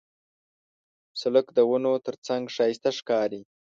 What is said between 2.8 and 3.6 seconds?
ښکاري.